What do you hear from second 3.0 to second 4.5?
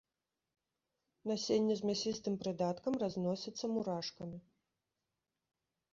разносіцца мурашкамі.